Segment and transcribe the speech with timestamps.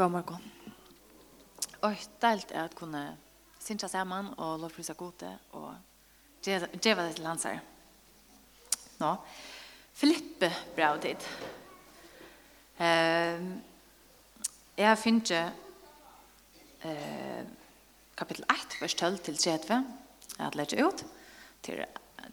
[0.00, 0.44] god morgen.
[1.84, 3.02] Og deilt er at kunne
[3.60, 5.74] synsa sammen og lovprisa gode og
[6.40, 7.58] djeva det til hans her.
[9.02, 9.10] Nå,
[9.92, 11.28] Filippe bra dit.
[12.80, 13.44] Eh,
[14.80, 15.44] jeg finner ikke
[16.88, 17.44] eh,
[18.16, 19.84] kapittel 1, vers 12 til 30.
[20.38, 21.04] Jeg har lett ut
[21.62, 21.84] til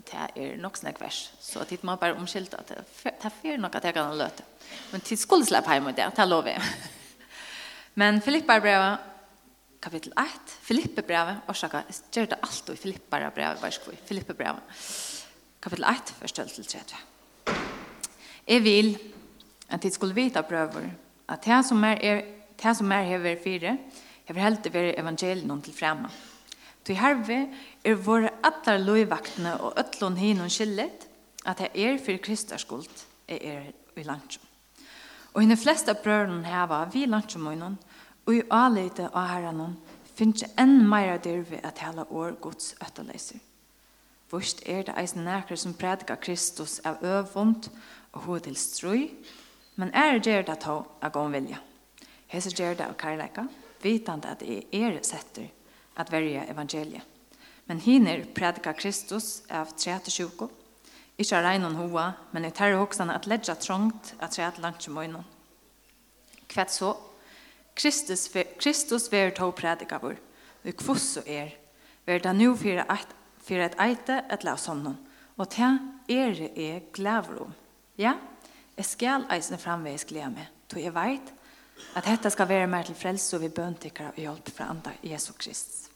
[0.08, 1.34] det er nok snakk vers.
[1.44, 2.80] Så tid må bare omskylde at det
[3.12, 4.48] er fyrir nok at jeg kan løte.
[4.94, 6.94] Men tid skulle slippe hjemme det, det lover jeg.
[7.98, 9.00] Men Filippa brevet,
[9.82, 11.80] kapitel 1, Filippe brevet, orsaka,
[12.14, 14.84] gjør det alt i Filippa brevet, bare skru, Filippe brevet,
[15.62, 17.00] kapitel 1, første til 30.
[18.48, 18.92] Jeg vil
[19.70, 20.92] at jeg skulle vite prøver,
[21.28, 22.22] at det som er, er
[22.64, 23.78] det som er hever fire,
[24.26, 26.10] hever helt til være evangelien til fremme.
[26.88, 27.48] Du herve
[27.84, 31.08] er våre atler lovvaktene og øtlån hinun skillet,
[31.46, 34.46] at det er for Kristus skuld, er er i landsjon.
[35.34, 37.78] Og henne flesta brøren heva vi landsjon
[38.28, 39.78] Og i avleite av herren
[40.18, 43.40] finnes jeg enn meira dyrve at hele år gods øtterleiser.
[44.32, 47.70] Vurst er det eisen nærkere som predikar Kristus av øvvond
[48.12, 49.08] og hodel strøy,
[49.80, 51.62] men er det det ta av gån vilja.
[52.28, 53.48] Hese gjør det av kærleika,
[53.82, 55.48] vitande at det er setter
[55.96, 57.06] at verja evangeliet.
[57.68, 60.50] Men hiner predika Kristus av 3-20,
[61.18, 65.26] ikke av regnon hoa, men i terre hoksan at ledja trångt at 3-20 møynon.
[66.48, 66.94] Kvett så
[67.78, 70.18] Kristus, Kristus ver to predikavur,
[70.64, 71.54] vi kvosso er,
[72.06, 73.12] ver da nu fyrir eit,
[73.46, 74.98] fyrir eit eite et la somnon,
[75.38, 75.76] og ta
[76.10, 77.54] er er glæver om.
[77.98, 78.16] Ja,
[78.78, 81.34] jeg skal eisne framveis glede meg, to jeg veit
[81.94, 85.34] at dette skal være mer til frelse og vi bøntikker og hjelp fra andre Jesu
[85.38, 85.92] Kristus.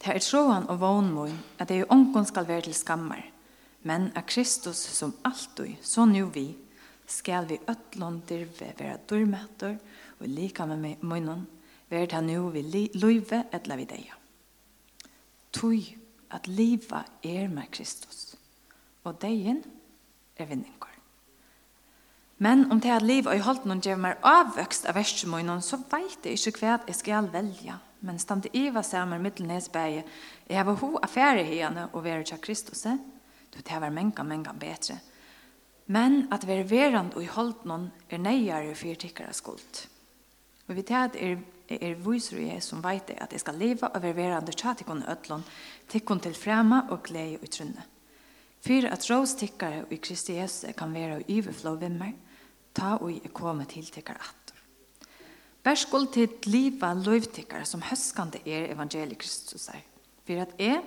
[0.00, 3.24] Det er troen og vånmoen at det jo ånken skal være til skammer,
[3.82, 6.54] men at Kristus som alltid, så nu vi,
[7.06, 11.46] skal vi øtlån dirve være dørmøter, og og lika med munnen,
[11.90, 12.62] vær det nu vi
[12.94, 14.10] løyve etla vi deg.
[15.52, 15.96] Tøy
[16.30, 18.36] at livet er med Kristus,
[19.04, 19.64] og degen
[20.36, 20.76] er vinninger.
[22.38, 25.76] Men om det er liv og i holdt noen gjør meg avvøkst av versemunnen, så
[25.90, 27.76] vet jeg ikke hva jeg skal velge.
[28.00, 30.06] Men stemt i hva sammen middelnesberget,
[30.48, 32.86] jeg har ho affære henne og være til Kristus,
[33.52, 34.96] du tar var menga, menga bedre.
[35.86, 39.88] Men at være verand og i holdt noen er nøyere for tikkere skuld.
[40.70, 44.14] Og vi tar er, er viser jeg som vet at jeg skal leva og være
[44.14, 45.42] verande tja tikkun ødlån,
[45.90, 47.86] tikkun til fremme og glede og trunne.
[48.62, 52.12] Fyre at rås tikkere og i Kristi Jesus kan være og iverflå vimmer,
[52.76, 54.54] ta og jeg komme til tikkere at.
[55.64, 59.82] Bær skuld til liva lovtikkere som høskande er evangeliet Kristus er.
[60.22, 60.78] For at jeg,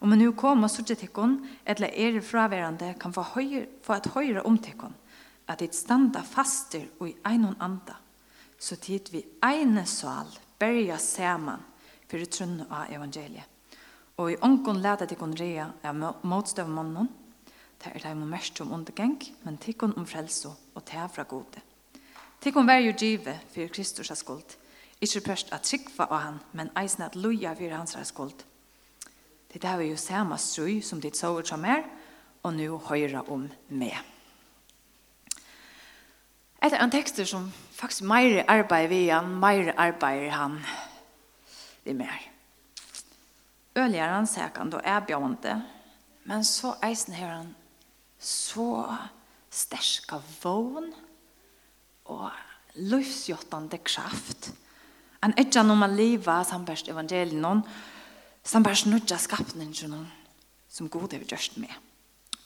[0.00, 4.42] om jeg nå kommer sørge tikkun, eller er fraverande kan få, høyre, få et høyre
[4.42, 4.98] om tikkun,
[5.46, 8.00] at jeg standa faster og i einon anda,
[8.58, 11.62] så tid vi eine sal berja saman
[12.08, 13.46] fyrir trunn av evangeliet.
[14.18, 17.08] Og i ångon leta tikkun rea av motstøv mannen,
[17.78, 21.62] det er dem mest om undergeng, men tikkun om frelso og te fra gode.
[22.42, 24.56] Tikkun vær jo givet fyrir Kristus skuld,
[25.00, 28.42] ikke først at trikva av han, men eisen at loja fyrir hans skuld.
[29.48, 31.86] Det er jo samme strøy som ditt sover som er,
[32.42, 34.17] og nå høyre om meg.
[36.58, 37.46] Et av en tekster som
[37.78, 40.58] faktisk mer arbeid vi han, mer arbeid han
[41.84, 42.24] vi mer.
[43.78, 45.54] Øligere han seg han da er bjørnte,
[46.26, 47.52] men så eisen her han
[48.18, 48.82] så
[49.54, 50.90] sterska vågen
[52.10, 52.30] og
[52.74, 54.50] løvsjottande kraft.
[55.22, 57.62] Han er ikke noe man livet sambarst evangelien noen,
[58.42, 60.10] sambarst nødja skapningen noen
[60.68, 61.72] som god er vi gjørst med.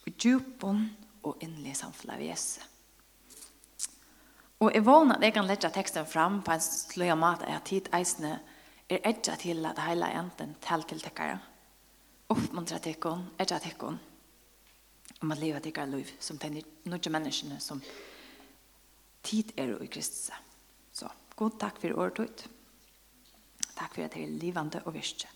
[0.05, 0.85] Og djupen
[1.23, 2.72] og innlig samfunnet av Jesus.
[4.63, 7.89] Og jeg vågner at jeg kan legge teksten fram på en sløy mat at tid
[7.97, 8.37] eisene
[8.87, 11.41] er edja til at hele enten tal til tekkere.
[12.31, 13.99] Oppmuntra tekken, edja tekken.
[15.23, 17.83] Om at livet tekkere liv som tenner noen menneskene som
[19.27, 20.31] tid er i Kristus.
[20.95, 22.45] Så god takk for året ut.
[23.75, 25.31] Takk for at det er livande og virke.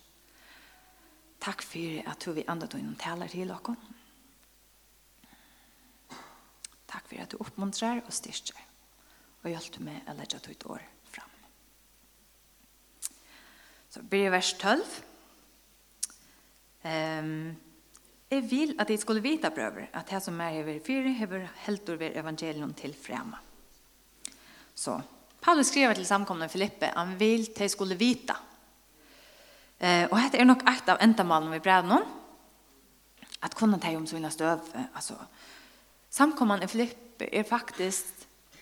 [1.43, 3.75] Takk for at du vi andre tog innom taler til dere.
[6.87, 8.66] Takk for at du oppmuntrer og styrker
[9.43, 11.35] og hjelp meg å legge ditt år fram.
[13.93, 14.97] Så blir det vers 12.
[16.87, 17.55] Um,
[18.27, 21.89] jeg vil at jeg skulle vite, brøver, at det som er over fire, hever helt
[21.89, 23.39] over evangelion til fremme.
[24.75, 24.97] Så,
[25.41, 28.35] Paulus skriver til samkomne Filippe, han vil at jeg skulle vite.
[29.79, 32.05] Uh, og dette er nok et av endamalen vi brev noen,
[33.45, 34.65] at kunne ta om sånne støv,
[34.97, 35.15] altså,
[36.09, 38.16] samkomne i Filippe er faktisk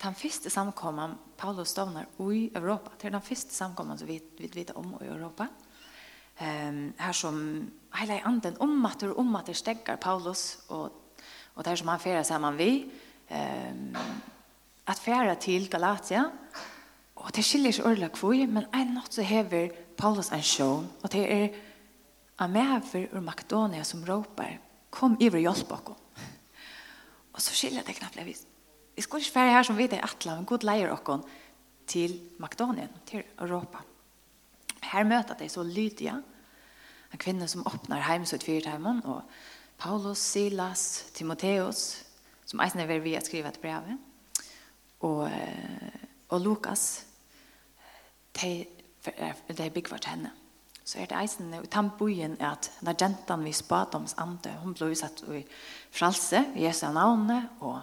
[0.05, 2.91] den første samkomman Paulus stavnar i Europa.
[2.97, 5.47] Det er den første samkomman som vi vet om i Europa.
[6.41, 10.91] Um, her som hele anden om og det stegger Paulus og,
[11.55, 12.91] og der som han færer sammen vi.
[13.31, 13.95] Um,
[14.87, 16.23] at færa til Galatia
[17.15, 21.11] og det skiljer ikke ordentlig kvøy, men en natt så hever Paulus en sjån og
[21.11, 21.47] det er
[22.37, 24.59] Amever og Makedonia som råper
[24.91, 25.95] kom iver hjelp bakom.
[27.33, 28.54] og så skiljer det knappt
[28.95, 31.25] vi skal ikke være her som vi det er atla, men god leier okkon
[31.87, 33.83] til Makedonien, til Europa.
[34.83, 36.15] Her møter de så Lydia,
[37.13, 39.21] en kvinne som åpner heimsut fyrtheimen, og
[39.77, 42.05] Paulus, Silas, Timoteus,
[42.45, 43.91] som eisen er ved å skrive et brev,
[45.05, 45.29] og,
[46.29, 47.05] og Lukas,
[48.41, 48.65] de,
[49.05, 50.31] de bygger til henne.
[50.85, 55.23] Så er det eisen i tambuien at når jentan vi spadoms ande, hun ble utsatt
[55.33, 55.41] i
[55.89, 57.81] fralse, i Jesu navnet, og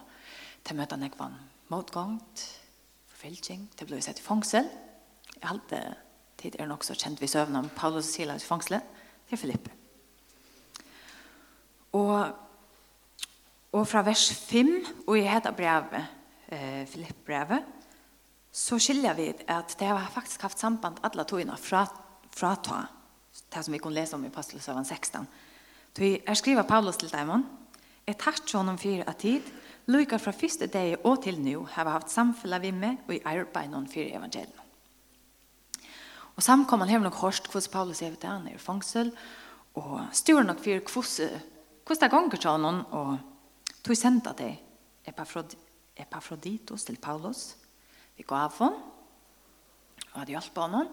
[0.63, 1.39] til møte han ekvann
[1.73, 2.43] motgångt,
[3.09, 4.67] forfylking, til ble sett i fangsel.
[5.39, 5.83] Jeg halte
[6.43, 8.99] tid er nok så kjent vi søvn om Paulus og Silas i fangselet
[9.31, 9.71] til Filippe.
[11.97, 12.33] Og,
[13.73, 14.73] og fra vers 5,
[15.07, 16.09] og i heta brevet,
[16.49, 17.69] eh, Filippe-brevet,
[18.53, 21.87] så skiljer vi at det har faktisk haft samband alle togene fra,
[22.33, 22.83] fra ta,
[23.53, 25.29] det som vi kunne lese om i Apostelsøven 16.
[25.97, 27.47] Så jeg skriver Paulus til Daimon,
[28.07, 29.47] «Jeg tatt honom for at tid,
[29.87, 33.23] Luka fra første dag og til nå har vi haft samfunnet vi med og i
[33.27, 34.61] arbeidet for evangeliet.
[36.37, 39.11] Og samkommen har nok hørt hvordan Paulus er ute han er i fangsel,
[39.75, 40.79] og styrer nok for
[41.85, 43.19] hvordan det ganger til han, og
[43.83, 44.55] tog sendt av det
[45.97, 47.57] Epafroditos til Paulus.
[48.17, 48.79] Vi gav hon,
[50.13, 50.89] og hadde hjulpet honom,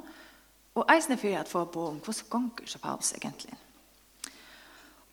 [0.76, 3.54] og eisne for at få på om hvordan ganger til Paulus egentlig.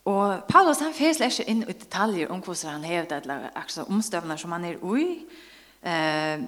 [0.07, 4.39] Og Paulus han fes ikke inn i detaljer om hvordan han hevde eller akkurat omstøvner
[4.39, 5.27] som han er ui.
[5.83, 6.45] Eh,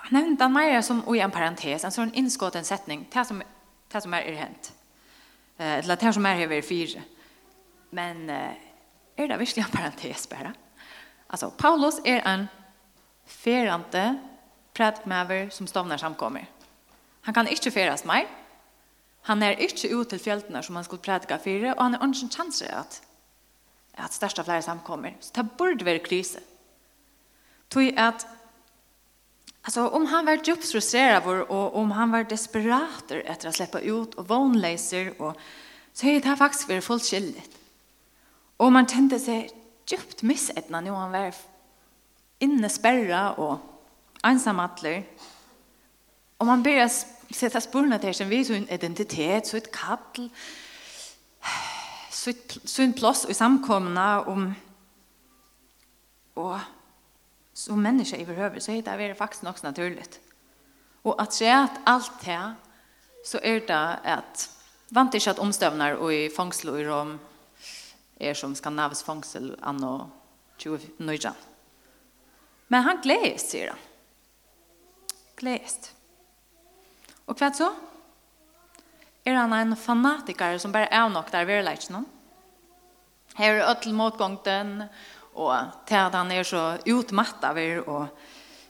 [0.00, 3.42] han nevnte han mer som ui en parentes, en sånn innskått en setning, det som,
[3.92, 4.72] det som er hent.
[5.58, 7.04] Eh, eller det som er hever fire.
[7.92, 8.56] Men eh,
[9.20, 10.54] er det virkelig en parentes bare?
[11.28, 12.48] Altså, Paulus er en
[13.26, 14.06] ferante
[14.74, 16.48] prædikmaver som stovner samkommer.
[17.28, 18.24] Han kan ikke feres mer,
[19.20, 22.24] Han er ikke ut til fjeltene som han skulle prædika for, og han er ikke
[22.24, 23.02] en chans at,
[23.94, 25.10] at største flere samkommer.
[25.20, 26.40] Så det burde være krise.
[27.70, 28.26] Tog at
[29.62, 34.14] Alltså om han var djupt frustrerad och om han var desperat efter att släppa ut
[34.14, 35.36] och vonläser och
[35.92, 37.56] så är det här faktiskt för fullt skyldigt.
[38.56, 39.50] Och man kände sig
[39.86, 41.34] djupt missättna när han var
[42.38, 43.58] inne spärra och
[44.22, 45.04] ensamatler.
[46.40, 46.90] Om man börjar
[47.34, 50.30] sätta spurna till som vi så en identitet, så ett kapitel,
[52.10, 52.32] så,
[52.64, 54.54] så en plats i samkomna om
[56.34, 56.58] och
[57.52, 60.20] som människa i behöver så heter det faktiskt också naturligt.
[61.02, 62.54] Och att se att allt det
[63.24, 64.56] så är det att
[64.88, 67.18] vant inte att omstövnar och i fångsel och i rom
[68.18, 70.10] är som skandinavisk fångsel anno
[70.56, 71.32] 29.
[72.66, 73.78] Men han gläds, säger han.
[75.36, 75.94] Gläds.
[77.30, 77.70] Og hva så?
[79.22, 82.02] Er han en fanatiker som bare er nok der ved leitsen?
[83.38, 84.88] Her er ødel motgångten,
[85.38, 85.54] og
[85.86, 88.08] til at han er så utmatt av er, og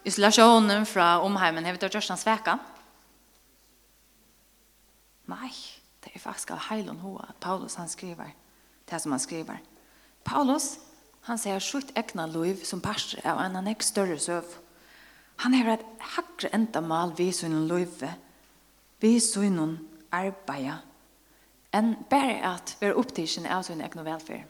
[0.05, 2.59] isolasjonen fra omheimen, har vi tatt gjørst han sveka?
[5.31, 5.51] Nei,
[6.05, 8.35] det er faktisk av heilen hoa at Paulus han skriver,
[8.91, 9.61] det som han skriver.
[10.27, 10.75] Paulus,
[11.25, 14.57] han ser sjukt egna liv som pastor av en annen ikke større søv.
[15.45, 15.87] Han har et
[16.17, 18.19] hakre enda mal vid sin livet,
[19.01, 19.77] vi sånn noen
[20.13, 20.87] arbeid
[21.77, 24.49] enn bare at vi er opptidsen av søgnun egen velferd.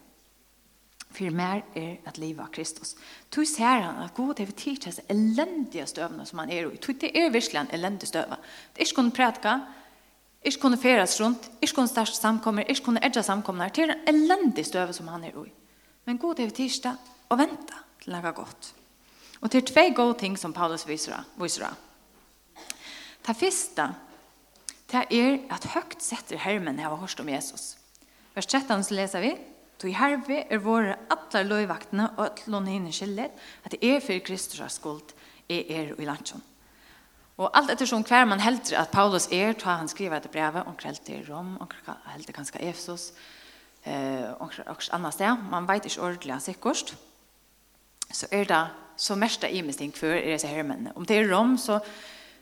[1.11, 2.95] For mer er at livet av Kristus.
[3.35, 6.79] Du ser han at god har tidligere seg elendige støvene som han er i.
[6.79, 8.39] Det er virkelig en elendig støve.
[8.73, 9.57] Det er ikke kunne prætka,
[10.41, 13.69] ikke kunne feres rundt, ikke kunne største samkommer, ikke kunne edja samkommer.
[13.69, 15.51] Det er en elendig støve som han er i.
[16.07, 16.97] Men god er har tidligere
[17.29, 18.71] å vente til noe godt.
[19.41, 21.19] Og det er tve gode ting som Paulus viser.
[21.37, 21.75] av.
[23.27, 23.89] Det første
[24.91, 27.77] det er at høgt setter hermen har hørt om Jesus.
[28.35, 29.33] Vers 13 så leser vi,
[29.81, 33.33] «Tog herve er våre atler løyvaktene og atlån hinne skyldet,
[33.65, 35.15] at det er for Kristus har skuld,
[35.49, 36.43] er er i landsjon.»
[37.41, 40.77] Og alt ettersom hver man helter at Paulus er, tar han skriva etter brevet, om
[40.77, 41.71] kveld til Rom, om
[42.13, 43.13] heldur kanskje Efsos,
[43.87, 44.51] eh, om
[44.93, 46.93] annet sted, man vet ikke ordentlig han sikkert,
[48.13, 48.61] så er det
[48.97, 50.93] så mest av imesting hver er disse hermennene.
[50.97, 51.79] Om det er Rom, så,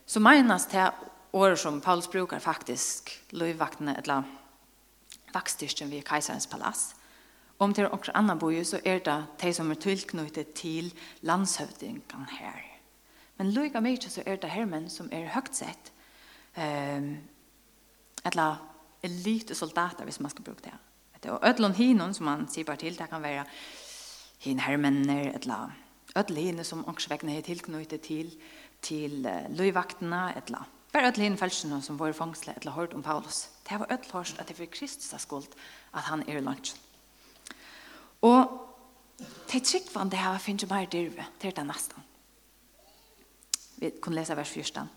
[0.06, 0.88] så menes det
[1.32, 4.22] år som Paulus brukar faktisk løyvaktene eller
[5.34, 6.94] vaktstyrken ved kajsarens palass.
[7.58, 10.92] Om det er også annan boi, så er det de som er tilknyttet til
[11.26, 12.60] landshøvdingen her.
[13.38, 15.92] Men løyga mykje så er det hermen som er høgt sett,
[16.56, 17.16] um,
[18.26, 18.62] eller
[19.02, 20.74] elite soldater, hvis man skal bruke det.
[21.30, 23.44] Og Ødlund Hinon, som man sier bare til, det kan være
[24.38, 25.70] hin hermenner, eller
[26.16, 28.34] Ødlund Hinon som også vekkene er tilknyttet til,
[28.82, 33.48] til løyvaktene, eller Bare alle henne felsen som var i eller etter hørt om Paulus.
[33.68, 35.48] Det var ødel hørst at det var Kristus av skuld
[35.92, 36.78] at han er i lunsjen.
[38.22, 38.64] Og
[39.52, 42.02] det tryggvann det her finnes bare dyrve til det nesten.
[43.78, 44.88] Vi kunne lese vers 14.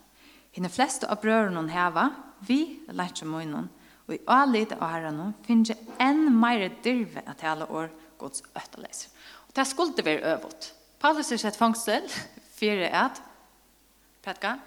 [0.52, 2.10] Hine fleste av brødrene heva,
[2.48, 3.70] vi lærte munnen,
[4.08, 5.72] og i alite av herren finnes
[6.02, 9.12] enn mer dyrve at hele år gods øtterleser.
[9.48, 10.74] Og det skulle være øvått.
[11.00, 12.08] Paulus er sett fangsel,
[12.56, 13.22] fire et,
[14.22, 14.58] Petka,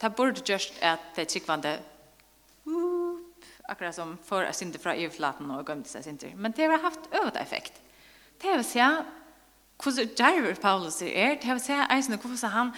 [0.00, 1.78] det borde just at det tryggvande
[3.68, 6.26] akkurat som for att synte fra EU-flaten och gömde sig synda.
[6.36, 7.72] Men det har haft övat effekt.
[8.42, 9.04] Det vill sett
[9.82, 12.72] hvordan Jarver Paulus er, det vill sett eisende hvordan han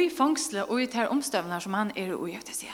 [0.00, 2.72] i fångsle og i ter omstövnar som han er i, det säga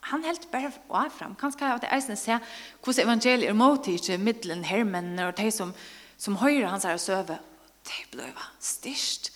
[0.00, 1.34] han helt bare av frem.
[1.34, 2.38] Kanskje at jeg eisende se
[2.82, 5.74] hvordan evangeliet er mot ikke middelen hermen og de som,
[6.16, 7.38] som høyre hans er å søve.
[7.84, 9.30] Det ble styrst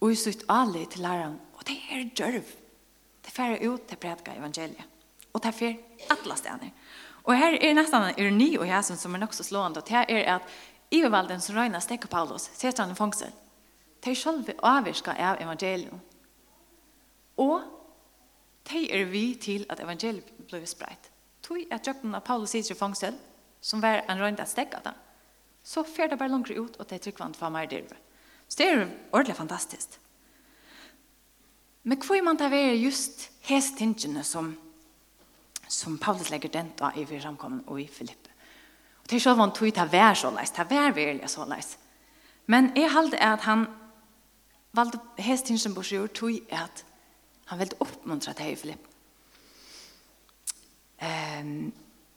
[0.00, 1.38] og i sitt alle til læreren.
[1.54, 2.59] Og det er djørv
[3.30, 4.86] Det færre ut til prædika evangeliet.
[5.32, 5.74] Og det fer
[6.10, 6.72] alla stedene.
[7.22, 9.78] Og her er nesten en ironi og hæsen som er nok så slående.
[9.78, 10.42] Og det er at
[10.90, 13.30] Ivervalden som røyna stekker Paulus, setter han i fangsel.
[14.04, 15.94] De selv avvirker av evangeliet.
[17.36, 17.62] Og
[18.72, 21.12] de er vi til at evangeliet blir spreit.
[21.42, 23.14] Tog at jøkken av Paulus sitter i fangsel,
[23.60, 24.96] som var en røyna stekker da,
[25.62, 27.84] så fer det bare langt ut, og de trykker han for meg i
[28.48, 30.00] Så det er ordentlig fantastisk.
[31.82, 34.52] Men hvor man tar være just hest tingene som,
[35.68, 38.30] som Paulus legger den da i samkommen og i Filippe.
[39.02, 41.76] Og til selv om tog til å være så leis, ta være virkelig så leis.
[42.46, 43.66] Men jeg halte at han
[44.76, 46.84] valgte hest tingene seg, Borsjord tog at
[47.50, 48.86] han ville oppmuntre til i Filippe.
[51.00, 51.72] Um,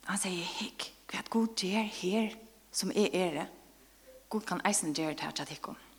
[0.09, 2.33] han sier, hikk, hva er god gjør her
[2.73, 3.47] som er ere?
[4.29, 5.92] God kan eisen gjøre det her til at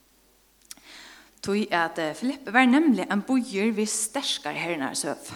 [1.45, 5.35] tog at Filippe var nemlig en bojer vi sterskar herrenar søv.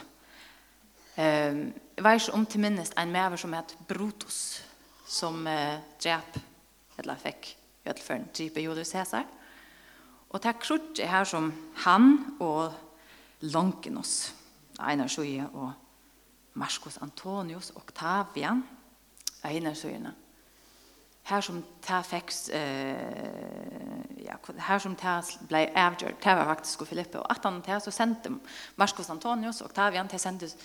[1.19, 4.63] Um, jeg var ikke om til minnest en mever som het Brutus,
[5.07, 6.39] som uh, drep,
[6.99, 7.51] eller fikk
[7.87, 9.27] jødelføren, drepet Julius Caesar.
[10.31, 11.53] Og det er krutje her som
[11.85, 12.73] han og
[13.41, 14.35] Longinus,
[14.79, 15.73] Einar Sjøye og
[16.55, 18.63] Marcus Antonius, Octavian,
[19.45, 20.15] Einar Sjøyene,
[21.29, 22.97] här som ta fäcks eh
[24.17, 27.81] ja här som ta blev avgjort tar var faktiskt och Filippe och att han tar
[27.81, 28.31] så sände
[28.75, 30.57] Marcus Antonius och Octavian till sändes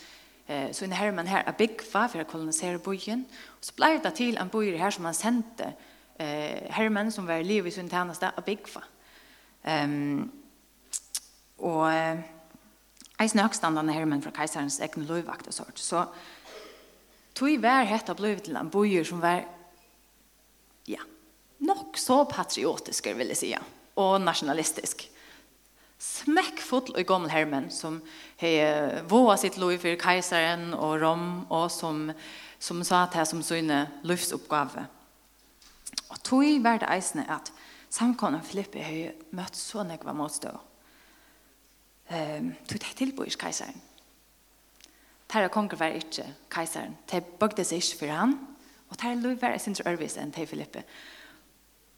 [0.48, 4.01] eh så en herman här a big five för att kolonisera byen och så blev
[4.01, 5.74] det till en bojer här som han sände
[6.17, 8.86] eh herman som var liv i sin tjänst a big five
[9.63, 10.32] ehm
[11.58, 11.89] och
[13.20, 15.79] eisen högstandande hermen fra kejsarens egen løyvakt og sort.
[15.79, 16.05] Så
[17.36, 19.46] tog vær hette blei til en bojer som var
[20.85, 20.99] ja,
[21.57, 23.63] nok så patriotisk, vill jeg säga,
[23.93, 25.09] och nationalistisk.
[25.97, 28.01] Smekkfull og gammal hermen som
[28.37, 32.11] har vågat sitt lov for kejsaren og Rom og som,
[32.59, 34.87] som sa til här som sina livsoppgave.
[36.09, 37.51] Og tog var det eisne at
[37.89, 40.51] samkomna Filippi har møtt så nekva motstå.
[42.09, 43.81] Ehm, tog det tillbördes kejsaren.
[45.29, 46.97] Terra konger var ikke kejseren.
[47.11, 48.35] Det bøgde seg ikke for han,
[48.93, 50.83] Og det er lov være sin service enn til Filippe.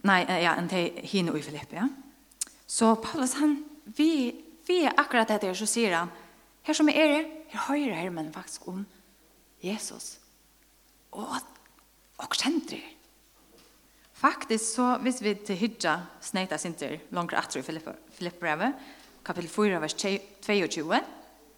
[0.07, 1.89] Nei, ja, enn til henne og Filippe, ja.
[2.67, 3.57] Så Paulus, han,
[3.97, 4.31] vi,
[4.67, 6.13] vi er akkurat det der, så sier han,
[6.63, 8.85] her som er det, her høyre her, men faktisk om
[9.63, 10.15] Jesus.
[11.11, 11.35] Og,
[12.17, 12.79] og kjenter
[14.15, 18.73] Faktiskt Faktisk så, hvis vi til hydja sneita sinter langt etter i Filippe-brevet,
[19.25, 21.01] kapitel 4, vers 22,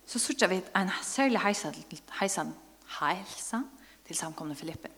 [0.07, 1.75] så sørger vi en særlig heisan,
[2.19, 2.55] heisan,
[2.99, 3.67] heisan
[4.07, 4.96] til samkomne Filippe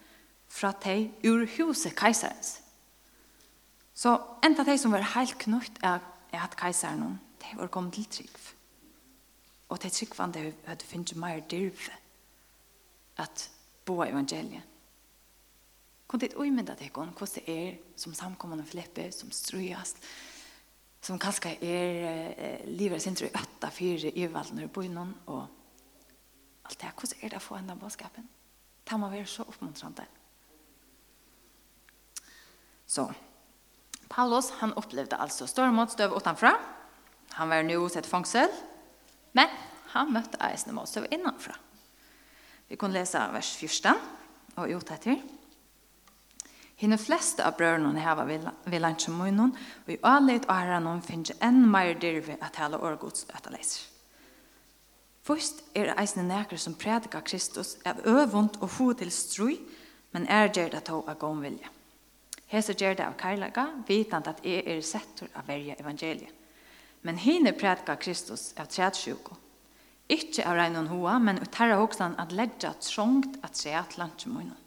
[0.50, 2.60] fra teg ur huset keiserens.
[3.94, 4.16] Så
[4.46, 6.02] enda teg som var helt knutt er,
[6.32, 8.40] er at keiseren teg var kommet til trygg.
[9.70, 11.94] Og teg tryggvande hadde finnet mer dyrve
[13.20, 13.50] at
[13.86, 14.66] bo evangeliet.
[16.10, 20.00] Kunne det uimynda deg om hvordan det er som samkommende flipper, som strøyast,
[21.06, 22.00] som kanskje er
[22.34, 25.44] eh, livet sin tror øtta fire i valden og bøyene og
[26.66, 26.90] alt det.
[26.96, 28.26] Hvordan er det å få enda bådskapen?
[28.90, 30.08] Det må være så oppmuntrende.
[32.90, 33.14] Så
[34.08, 36.58] Paulus han upplevde alltså stor motstånd utanför.
[37.30, 38.50] Han var nu sett fångsel.
[39.32, 39.48] Men
[39.86, 41.56] han mötte eisen motstånd innanför.
[42.68, 43.94] Vi kan läsa vers 14
[44.56, 45.22] och ut här
[46.76, 49.52] Hina flesta av brødrene hava vil lantje munnen,
[49.86, 53.82] og i alit og herren om finnes enn meir dirve at hele årgods øtaleser.
[55.28, 59.60] Først er det eisne näker som predikar Kristus av øvund og ho til strui,
[60.16, 61.60] men er det det to av gomvilje.
[61.60, 61.79] vilje.
[62.50, 66.34] Hesa gjør det av kærlega, vitant at jeg er settur av verja evangeliet.
[67.06, 69.38] Men hine prætka Kristus av tredsjuko.
[70.10, 74.58] Ikke av regnon hoa, men ut hoksan at ledja trångt at træt lantjemunnen.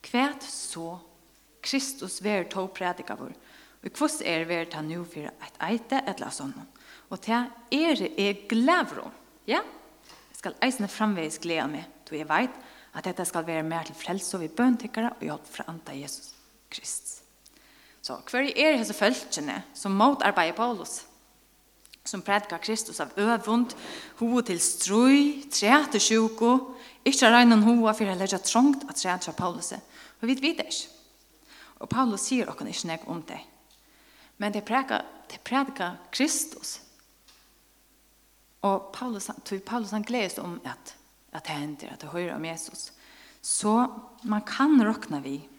[0.00, 1.00] Kvært så
[1.60, 3.34] Kristus ver to prætika vår,
[3.82, 6.54] og kvoss er ver ta nu fyrir et eite etla sånn.
[7.10, 9.10] Og til er er glævro.
[9.46, 9.60] Ja?
[10.30, 12.54] Jeg skal eisne framveis glea meg, då jeg veit
[12.94, 16.37] at dette skal være mer til frelse og vi bøntikkere og hjelp fra anta Jesus.
[16.70, 17.18] Krist.
[18.02, 21.02] Så hver er hese følgene som motarbeider Paulus?
[22.08, 23.74] Som predikar Kristus av øvund,
[24.16, 26.54] hoa til strøy, trete sjuko,
[27.04, 29.74] ikke regnen hoa for å legge trångt at trete til Paulus.
[30.22, 30.94] Og vi vet ikke.
[31.78, 33.38] Og Paulus sier okken ikke nek om det.
[34.38, 36.78] Men det predikar, det predikar Kristus.
[38.64, 39.28] Og Paulus,
[39.66, 40.96] Paulus han gledes om at,
[41.32, 42.88] at det hender, at det hører om Jesus.
[43.42, 43.86] Så
[44.24, 45.57] man kan råkne vidt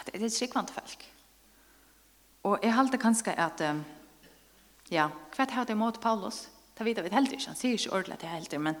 [0.00, 1.04] at det er skikkvante folk.
[2.48, 3.60] Og jeg halte kanskje at,
[4.90, 6.48] ja, hva er det mot Paulus?
[6.76, 8.76] Det vet vi helt ikke, han sier ikke ordentlig at det er helt men,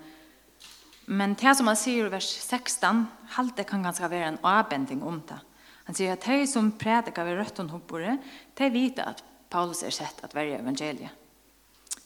[1.10, 3.02] men det som han sier i vers 16,
[3.36, 5.36] halte kan ganske være en avbending om det.
[5.84, 8.16] Han sier at de som prædikar ved røtten hoppere,
[8.56, 11.10] de vet at Paulus er sett at være evangeliet.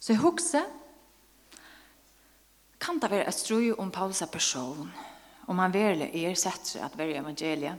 [0.01, 0.65] Så jeg husker,
[2.81, 4.91] kan det være et strøy om Paulus er person,
[5.47, 7.77] om han virkelig er sett at være evangeliet,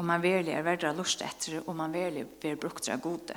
[0.00, 3.36] og man verlig er verdra lust etter, og man verlig blir brukt av gode.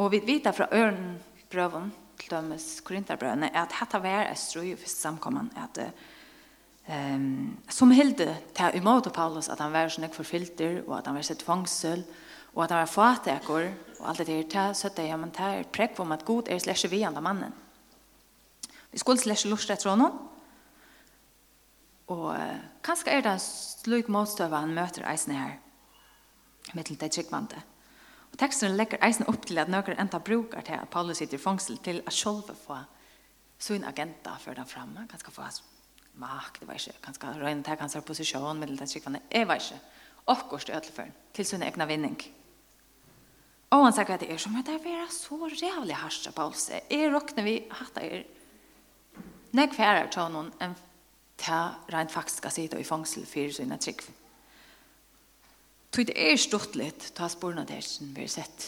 [0.00, 5.52] Og vi vet fra ørenbrøven til dømes korinterbrøvene, at dette var et strøy for samkommende,
[5.60, 5.80] at
[6.88, 11.28] um, som hilde til imot Paulus, at han var sånn förfilter og at han var
[11.28, 12.06] sitt fangsel,
[12.54, 13.68] og at han var fateker,
[13.98, 16.58] og alt det der, til søtte jeg, men det er prekk om at god er
[16.58, 17.52] slesje vi andre mannen.
[18.92, 20.16] Vi skulle slesje lust etter honom,
[22.08, 25.58] og uh, kanskje er det en slik motstøve han møter eisen her,
[26.74, 27.62] med til det tryggvante.
[28.32, 31.42] Og teksten legger eisen opp til at noen enda brukar til at Paulus sitter i
[31.42, 32.78] fangsel til at sjolve få
[33.58, 35.06] sin agenda for den fremme.
[35.10, 35.46] Han skal få
[36.20, 36.96] makt, det var ikke.
[37.04, 39.20] Han skal røyne til hans posisjon med til det tryggvante.
[39.32, 39.80] Jeg var ikke.
[40.26, 42.18] Akkurat ødelføren til sin egna vinning.
[43.70, 46.68] Og han sier at det er som at det er så rævlig hardt av Paulus.
[46.90, 48.24] Jeg råkner vi hatt det er
[49.56, 50.74] Nei, hver til noen, enn
[51.40, 54.25] ta rent faktisk skal sitte i fangsel for sine tryggvante
[55.90, 58.66] Tog det er stort litt, ta sporene der som vi har sett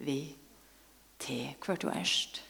[0.00, 0.20] vi
[1.20, 2.42] til hver du erst.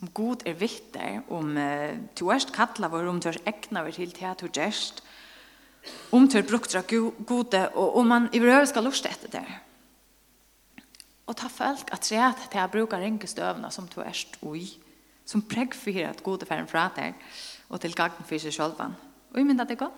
[0.00, 3.96] Om god er viktig, om uh, du erst kattler vår, om du erst egna vår
[3.96, 5.02] til til at du erst,
[6.12, 9.46] om du er brukt av gode, og om man i behøver skal luste etter det.
[11.26, 14.66] Og ta folk at tre at jeg bruker ringestøvene som du erst ui,
[15.26, 17.14] som pregg for at gode færen fra deg,
[17.68, 18.80] og til gangen for seg selv.
[18.80, 19.94] Og jeg minner det godt.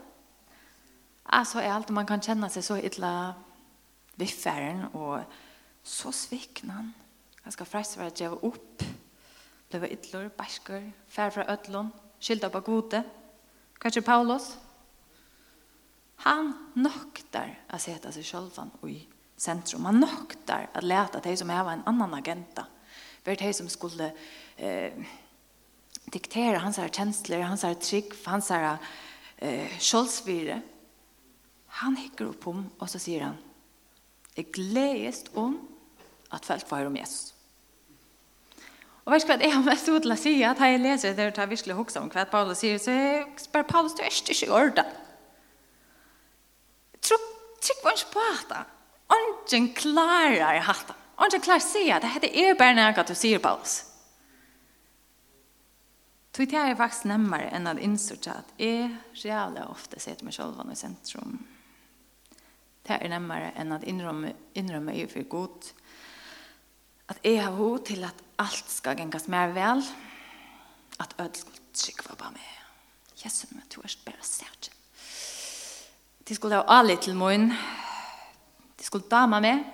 [1.30, 3.34] Alltså är allt man kan känna sig så illa
[4.14, 5.20] viffaren och
[5.82, 6.92] så sviknan.
[7.44, 8.82] Jag ska fräst vara att jag var upp.
[9.68, 11.90] Blev ytlor, bärskor, färg från ötlån,
[12.52, 13.02] på gode.
[13.78, 14.58] Kanske Paulus.
[16.16, 19.84] Han noktar att sätta sig självan i centrum.
[19.84, 22.66] Han noktar att läta dig som är en annan agenta.
[23.22, 24.12] För dig som skulle
[24.56, 24.92] eh,
[26.04, 28.78] diktera hans här känslor, hans här trygg, hans här
[29.36, 30.62] eh, självsvire.
[31.78, 33.36] Han hikker opp om, og så sier han,
[34.34, 35.56] jeg gledes om
[36.34, 37.34] at folk var om Jesus.
[39.06, 41.30] Og vet du hva, jeg har mest ut til å si at jeg leser det,
[41.30, 44.36] og jeg virkelig hokser om hva Paulus sier, så jeg spør Paulus, du er ikke
[44.44, 44.90] i orden.
[47.00, 47.22] Tror,
[47.64, 48.74] trykk var ikke på hatt
[49.08, 50.96] Ongen klarer jeg hatt det.
[51.16, 53.78] Ongen klarer å si at det er bare noe du sier, Paulus.
[56.36, 58.92] Så det er faktisk nemmere enn at innsøke at jeg
[59.24, 61.40] reale ofte sitter meg selv i sentrum.
[62.88, 65.72] Det er nemmere enn at innrømme, innrømme jeg for god.
[67.12, 69.82] At jeg har hod til at alt skal gengas mer vel.
[70.98, 72.46] At ødel skulle trykke på meg.
[73.18, 74.70] Jesus, men du er bare sært.
[76.28, 77.52] De skulle ha alle til morgen.
[78.78, 79.64] De skulle dama meg.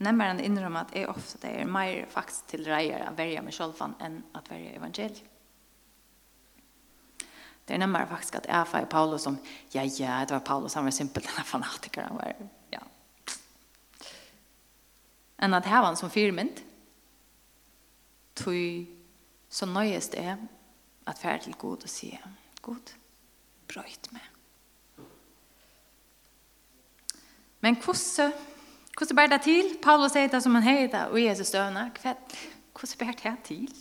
[0.00, 3.78] Nemmere enn innrømme at jeg ofte er mer faktisk til reier å verja meg selv
[3.84, 5.26] enn at verja evangeliet.
[7.70, 9.38] Det er närmare faktisk att Äfa er Paulus som,
[9.72, 12.36] ja, ja, det var Paulus, han var simpelt en fanatiker, han var,
[12.70, 12.80] ja.
[15.38, 16.60] Än att her var han som fyrmynd,
[18.34, 18.86] tog
[19.48, 20.36] så nøyes det
[21.06, 22.26] at färre til god og sier,
[22.62, 22.94] god,
[23.68, 24.22] brøyt mig.
[27.60, 28.32] Men hvordan,
[28.98, 29.78] hvordan bär det til?
[29.82, 31.90] Paulus sier det som han heter och Jesus dövna.
[32.02, 33.74] Hvordan bär det til?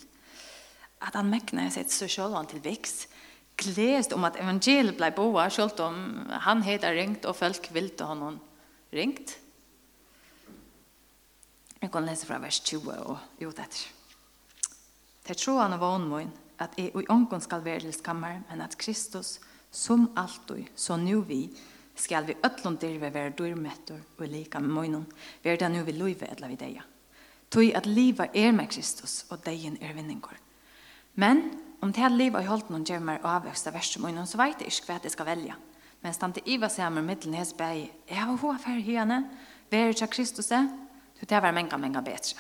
[1.02, 3.19] At han mekner sig så selv til och
[3.60, 8.40] glest om att evangeliet blev boa skjolt om han heter ringt och folk vilte honom
[8.92, 9.40] ringt.
[11.80, 13.88] Jag kan läsa från vers 20 og jo det.
[15.28, 18.78] Det tror han var onmoin att jeg i ångon skall være til skammer, men att
[18.78, 19.40] Kristus
[19.72, 21.50] som alltid så nu vi
[21.96, 25.06] skall vi öllon dirve være dyrmättor och lika med moinon
[25.44, 26.84] vara det nu vi løyve eller vi deia.
[27.50, 30.38] Tog att liva er med Kristus och deien er vinningor.
[31.14, 34.56] Men Om det här livet i hållet någon och mig av verser munnen så vet
[34.60, 35.56] jag inte vad jag ska välja.
[36.02, 39.24] Men stante Iva säger med mittlen hes bäg, jag har hoa färg henne,
[39.70, 40.68] värre till Kristus, så
[41.20, 42.40] det var många, många bättre.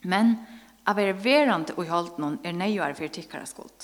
[0.00, 0.36] Men
[0.84, 3.82] av er verande i hållet någon är nöjare för tickare skuld.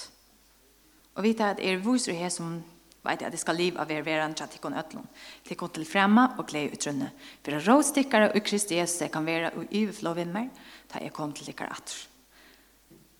[1.14, 2.62] Och vi tar att er visar här som
[3.02, 5.06] vet jag, det ska liv av er verande till kon ötlån.
[5.42, 7.10] Till kon till främma och glädje utrunne.
[7.42, 10.50] För en rådstickare och Kristi Jesus kan vara och överflå vimmer,
[10.88, 12.11] ta er kom till tickare attrå.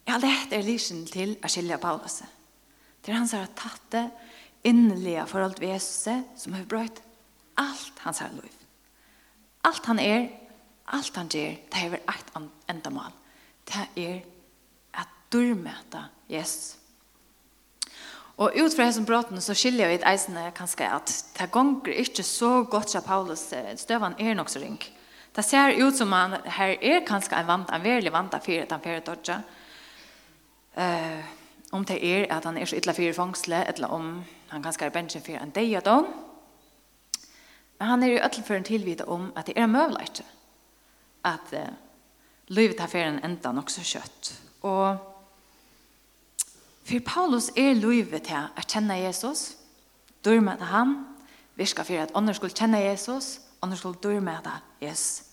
[0.06, 2.22] Jeg har lett er lysen til å skilje Paulus.
[3.02, 4.04] Det er han som har tatt det
[4.66, 7.02] innelige forhold til Jesus som har brøtt
[7.60, 8.52] alt hans her liv.
[9.66, 10.28] Alt han er,
[10.90, 12.36] alt han gjør, det er et
[12.70, 13.12] endamål.
[13.68, 14.22] Det er
[14.98, 16.78] at durmøte Jesus.
[18.40, 22.24] Og ut fra hessen bråten så skiljer vi et eisende kanskje at det gonger ikke
[22.26, 24.80] så godt som Paulus støvann er nok så ring.
[25.32, 28.66] Det ser ut som han her er kanskje en vant, en verlig vant av fire,
[28.68, 29.38] den fire dodja.
[30.76, 31.24] Eh,
[31.72, 34.92] om det er at han er så ytla fyrir fangsle, eller om han kanskje er
[34.92, 36.06] bensjen fyrir en deg og
[37.78, 40.24] Men han er jo øtla fyrir en tilvita om at det er møvla ikke.
[41.24, 41.72] At uh,
[42.46, 44.40] livet har fyrir en enda nok så kjøtt.
[44.62, 44.98] Og
[46.84, 49.56] for Paulus er livet til å kjenne Jesus,
[50.24, 50.94] dyrme til ham,
[51.58, 55.24] virka fyrir at andre skulle kjenne Jesus, andre skulle dyrme til Jesus.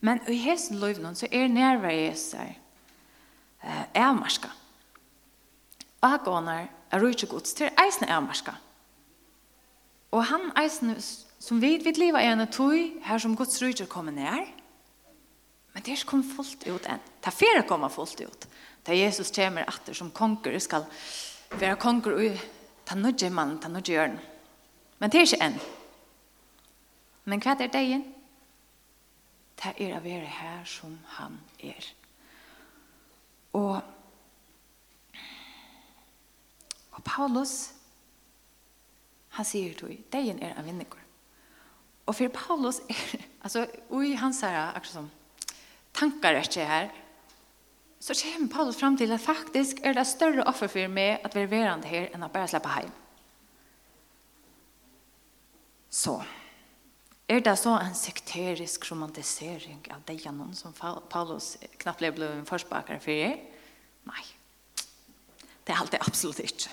[0.00, 2.54] Men i hans liv så er nærvare Jesus her
[3.66, 4.48] eh, avmarska.
[6.00, 8.54] Og her gånar er rujtje gods til eisne avmarska.
[10.14, 10.96] Og han eisne
[11.38, 14.46] som vi vid liva er en tøy her som gods rujtje kommer nær.
[15.74, 17.02] Men det er ikke kommet fullt ut enn.
[17.20, 18.46] Det er komma kommer fullt ut.
[18.86, 20.86] Da Jesus kommer åter som konger skal
[21.50, 22.38] være konger og
[22.86, 24.18] ta nødje mannen, ta nødje hjørn.
[24.98, 25.58] Men det er ikke enn.
[27.24, 28.04] Men hva er det igjen?
[29.56, 31.95] Det er å være her som han er.
[33.52, 33.80] Og,
[36.92, 37.54] og Paulus,
[39.36, 41.02] han sier til henne, «Deien er en vinninger».
[42.06, 45.10] Og for Paulus er, altså, ui han sier akkurat som,
[45.96, 46.94] tankar er ikke her,
[48.00, 51.42] så kommer Paulus fram til at faktisk er det større offer for meg at vi
[51.42, 52.92] er verand her enn å bare slippe hjem.
[55.90, 56.18] Så,
[57.26, 60.74] Er det så en sekterisk romantisering av det gjennom som
[61.10, 63.40] Paulus knappt ble en forspakere for er?
[64.06, 64.22] Nei.
[65.66, 66.70] Det er alltid absolutt ikke.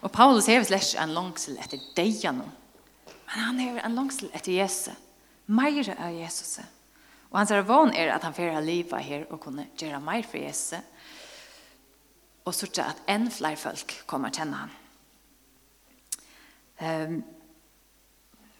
[0.00, 2.48] Og Paulus har slett en langsel etter det gjennom.
[3.26, 4.96] Men han har en langsel etter Jesus.
[5.46, 6.56] Meire av Jesus.
[7.28, 10.40] Og hans ervån er at han får ha livet her og kunne gjøre mer for
[10.40, 10.80] Jesus.
[12.48, 14.74] Og sørte at enn flere folk kommer til han.
[16.80, 17.24] Um,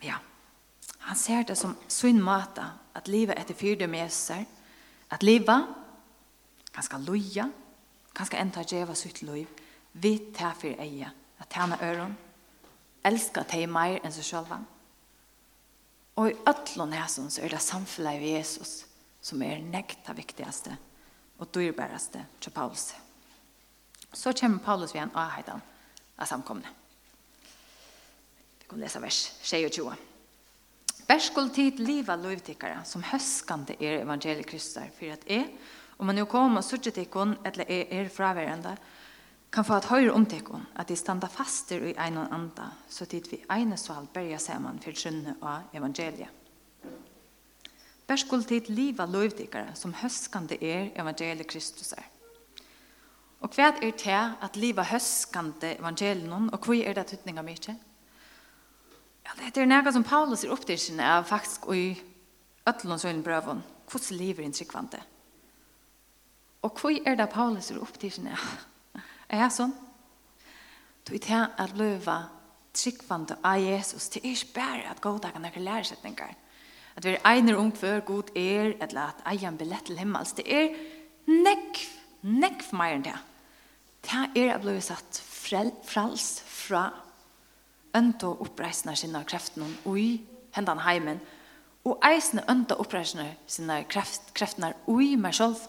[0.05, 0.21] ja.
[0.21, 0.36] Ja.
[1.07, 2.65] Han ser det som sin måte
[2.97, 4.47] at livet etter fyrde med Jesus
[5.11, 5.69] at livet,
[6.75, 7.47] ganske loja,
[8.15, 9.47] ganske enda djeva sitt liv,
[9.93, 12.17] vi til for eie, at tjene øren,
[13.07, 14.57] elsker til mer enn seg selv.
[16.17, 18.75] Og i ødlån hæsson så er det samfunnet av Jesus
[19.23, 20.75] som er nekta viktigaste
[21.39, 22.95] og dyrbæreste til Paulus.
[24.13, 25.63] Så kommer Paulus ved en avheitan
[26.19, 26.69] av samkomne.
[28.59, 30.16] Vi kan lese vers 22.
[31.07, 35.53] Vær skulle tid liva lovtikkara som høskande er evangeliet Kristar, for at jeg,
[35.99, 38.75] om man jo kommer og sørger tikkun, eller er, er fraværende,
[39.53, 40.27] kan få at høyre om
[40.77, 44.81] at de standa faster i en og anda, så tid vi ene sval berja saman
[44.83, 46.29] for trunne av evangeliet.
[48.09, 52.05] Vær skulle tid liva lovtikkara som høskande er evangeliet Kristus er.
[53.41, 57.75] Og hva er det at liva høskande evangelien, og hva er det tydninga mykje?
[59.27, 61.89] Ja, det er noe som Paulus er opptidsen av faktisk i
[62.69, 63.65] ødlån søgn brøven.
[63.91, 65.01] Hvordan lever en tryggvante?
[66.63, 68.47] Og hva er det Paulus er opptidsen av?
[69.27, 69.75] Er jeg sånn?
[71.07, 72.17] Du er til å løve
[72.77, 74.09] tryggvante av Jesus.
[74.11, 76.35] Det er ikke bare at godtakene kan lære setninger.
[76.97, 80.35] At vi er egner om hver god er, eller at egen billett til himmels.
[80.39, 80.71] Det er
[81.27, 81.83] nekv,
[82.23, 83.17] nekv mer enn det.
[84.07, 86.89] Det er å bli satt frelst fra
[87.97, 90.21] ønta oppreisna sinna kreftene i
[90.57, 91.21] hendan heimen,
[91.87, 95.61] og eisne ønta oppreisna sinna kreft, kreftene ui meg selv.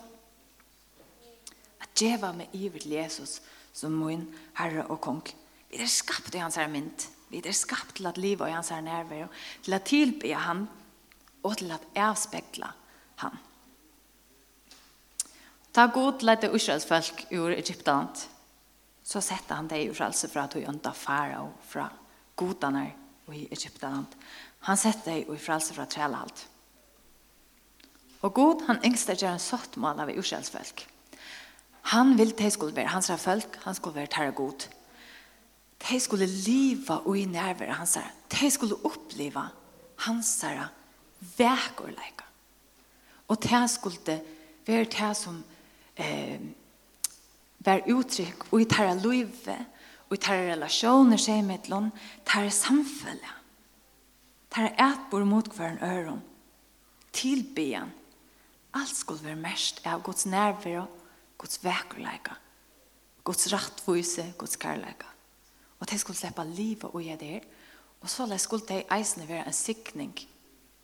[1.81, 3.37] At djeva meg iver til Jesus
[3.77, 4.25] som min
[4.57, 5.21] herre og kong.
[5.69, 7.05] Vi er skapt i hans herre mynd.
[7.29, 9.27] Vi er skapt til at livet i hans herre nærvær,
[9.63, 10.65] til at tilbe han,
[11.43, 12.71] og til at avspekla
[13.21, 13.37] han.
[15.73, 18.25] Ta god lette Israels folk ur Egyptant,
[19.03, 21.85] så sette han deg i frelse fra at hun ønta fara og fra
[22.37, 22.91] godene
[23.33, 24.13] i Egyptaland.
[24.59, 26.47] Han sette dig i frelse fra trälhalt.
[28.21, 30.87] Och god han yngste gjør en sottmål av ursälsfolk.
[31.81, 34.67] Han vill att de skulle være hans folk, han skulle være terra god.
[35.77, 37.97] De skulle leva och i nerver hans
[38.27, 39.49] De skulle uppleva
[39.95, 40.45] hans
[41.37, 42.25] vägorläka.
[43.27, 44.21] Och de skulle
[44.65, 45.43] være de som
[45.95, 46.39] eh,
[47.57, 49.65] var uttryck och i terra løyve
[50.07, 51.91] og tar relationer seg mittlån,
[52.25, 53.33] tar samfølge,
[54.57, 56.21] Tar etbor mot hverandre øron,
[57.13, 57.91] tilbyen.
[58.73, 60.87] Alt skulle være mest av Guds nærvær,
[61.37, 62.33] Guds vekkerleika,
[63.23, 65.11] Guds rattvise, Guds kærleika.
[65.79, 67.43] Og de skulle slippe livet og gjøre det
[68.01, 70.19] Og så skulle de eisene være en sikning.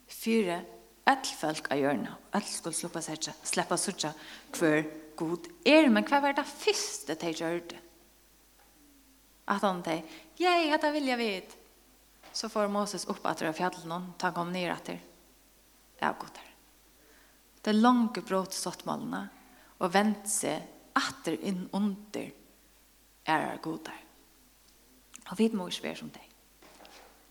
[0.08, 0.64] Fyre,
[1.06, 2.16] all folk av hjørnet.
[2.34, 4.06] All skulle slippe seg, slippe seg
[4.58, 4.84] hver
[5.16, 5.90] god er.
[5.90, 7.80] Men hva var det første de gjør det?
[9.46, 11.58] att han tänkte, "Yay, hata vill jag vet."
[12.32, 15.00] Så får Moses upp att röra fjallet någon, ta kom ner att det.
[16.00, 16.56] Ja, gott där.
[17.62, 19.30] Det långa brott satt malna
[19.78, 22.32] och vänt sig åter in under
[23.24, 24.04] är gott där.
[25.32, 26.30] Och vid mors vär som dig.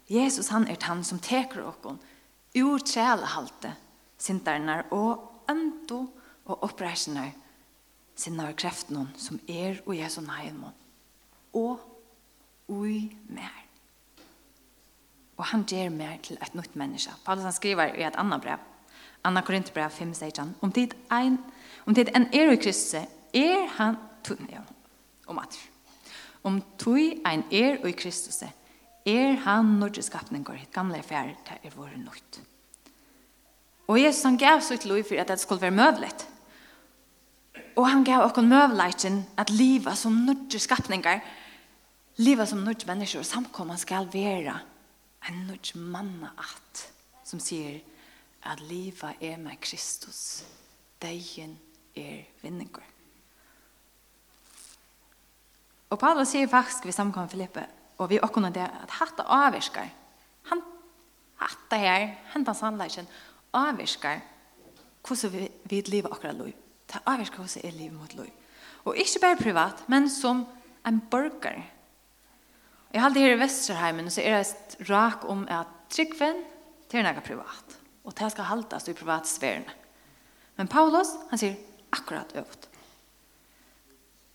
[0.06, 1.92] Jesus han är han som teker och
[2.52, 3.72] ur trälahalte
[4.16, 6.06] sintarnar och ändå
[6.44, 7.32] och uppreisnar
[8.14, 10.70] sinnar kreften som er och Jesu naimun.
[11.50, 11.91] Och
[12.72, 13.58] ui mer.
[15.36, 17.12] Og han ger mer til et nytt menneske.
[17.24, 18.62] Paulus han skriver i et annet brev,
[19.24, 21.38] Anna Korinthbrev 5, 16, om tid ein,
[21.86, 22.94] om tid en er i Kristus,
[23.34, 23.96] er han,
[24.50, 24.62] ja,
[25.26, 25.58] om at,
[26.42, 28.42] om tui ein er i Kristus,
[29.06, 32.42] er han nødre skapninger, et gamle fjerde, det er vår nødt.
[33.88, 36.28] Og Jesus han gav sitt lov for at det skulle være møvlet.
[37.76, 41.20] Og han gav oss møvleikken at livet som nødde skapninger,
[42.16, 44.58] Livet som nødt mennesker og samkommer skal være
[45.28, 46.88] en nødt manna at
[47.24, 47.78] som sier
[48.42, 50.44] at livet er med Kristus.
[51.02, 51.58] Degen
[51.96, 52.82] er vinninger.
[55.90, 57.64] Og Paulus sier faktisk vi samkommer Filippe
[57.98, 59.88] og vi åkken det at hatta avvirskar.
[60.50, 60.62] Han
[61.40, 63.08] hatta her, hentan sannleisen,
[63.52, 64.20] avvirskar
[65.06, 66.52] hvordan vi, vi lever akkurat lov.
[66.86, 68.26] Det avvirskar hvordan er livet mot lov.
[68.84, 70.46] Og ikke bare privat, men som
[70.86, 71.62] en borger
[72.92, 76.42] Jeg halte her i Vesterheimen, så er det rak om at tryggven
[76.92, 77.78] til noe privat.
[78.04, 79.78] Og det skal haltas i privatsverene.
[80.58, 81.56] Men Paulus, han sier
[81.94, 82.68] akkurat øvd.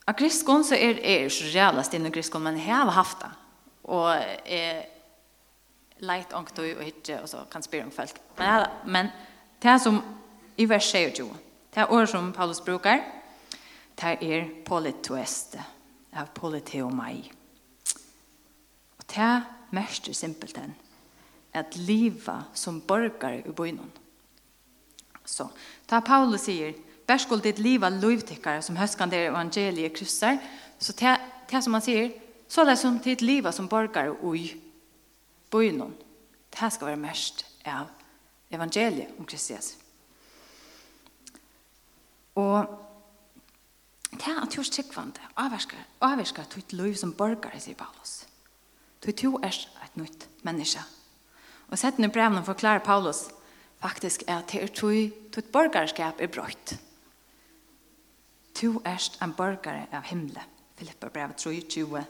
[0.08, 3.32] Av griskon så er det er så realast inne griskon, men jeg har haft det.
[3.91, 4.08] Og
[4.48, 4.86] jeg
[6.08, 8.17] leit ångt og ikke, og så kan spyr om folk.
[8.39, 9.12] Men, men
[9.62, 10.02] det er som
[10.58, 11.28] i vers 22,
[11.74, 13.04] det er ord som Paulus brukar,
[13.98, 15.62] det er politoeste,
[16.17, 17.37] av politeomai.
[19.08, 20.76] Og det mest simpelthen
[21.54, 23.91] at liva som borgar i bøynon.
[25.26, 25.48] Så,
[25.89, 26.74] da Paulus sier,
[27.08, 30.38] Bär skuld ditt liva lovtickare som höskan der evangeliet kryssar.
[30.80, 31.15] Så det,
[31.52, 32.12] det som han sier,
[32.48, 34.54] så det som ditt liv som borgare i
[35.52, 35.96] bøynon.
[36.52, 37.88] Det skal være mest av
[38.52, 39.78] evangeliet om Kristus.
[42.36, 42.67] Og
[44.12, 48.27] det er at du er sikkvande, avverskar, avverskar ditt liv som borgare, sier Paulus.
[49.08, 50.82] Til to er et nytt menneske.
[51.72, 53.30] Og sett nu brevene forklarer Paulus
[53.80, 56.74] faktisk er at det er to et borgerskap er brøtt.
[58.60, 60.43] To er en borgare av himmelen.
[60.76, 62.04] Filippa brev 3.20.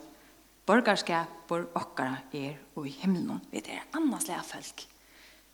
[0.66, 3.44] Borgerskap bor okkara er og i himmelen.
[3.52, 4.82] Vi er annars leafølg.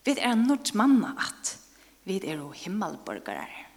[0.05, 1.59] Vi er norsk manna at
[2.09, 3.69] vi er og himmelborgare.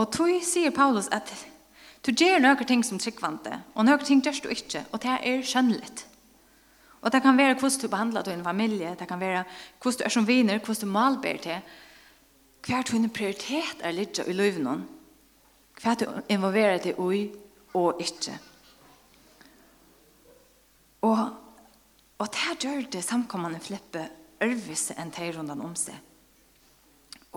[0.00, 1.34] Og tog sier Paulus at
[2.06, 5.42] Du gjør noen ting som tryggvante, og noen ting gjør du ikke, og det er
[5.42, 6.04] skjønnelig.
[7.00, 9.44] Og det kan være hvordan du behandler din familie, det kan være
[9.82, 11.60] hvordan du er som viner, hvordan du malber til,
[12.66, 14.82] hver din prioritet er litt i livet noen,
[15.80, 17.20] hver du involverer deg i
[17.78, 18.34] og ikke.
[21.06, 21.20] Og,
[22.18, 24.08] og det gjør det samkommende flippe
[24.42, 25.94] ørvise enn det rundt om seg.